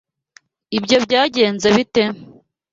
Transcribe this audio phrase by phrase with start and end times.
[0.77, 2.03] Ibyo byagenze bite?